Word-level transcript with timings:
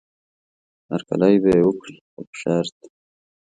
هرکلی 0.91 1.35
به 1.43 1.49
یې 1.55 1.61
وکړي 1.65 1.95
خو 2.09 2.19
په 2.27 2.35
شرط. 2.41 2.77